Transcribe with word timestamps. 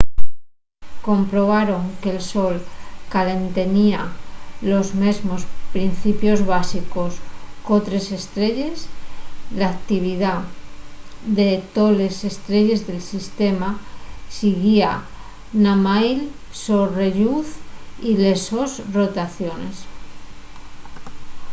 comprobaron 1.07 1.83
que'l 2.01 2.21
sol 2.33 2.55
caltenía 3.15 4.03
los 4.71 4.87
mesmos 5.03 5.41
principios 5.75 6.39
básicos 6.53 7.11
qu'otres 7.65 8.05
estrelles 8.19 8.79
l'actividá 9.59 10.35
de 11.39 11.49
toles 11.75 12.15
estrelles 12.31 12.81
del 12.87 13.01
sistema 13.13 13.69
siguía 14.37 14.91
namái'l 15.65 16.21
so 16.63 16.79
relluz 16.99 17.47
y 18.09 18.11
les 18.23 18.39
sos 18.49 18.71
rotaciones 18.97 19.75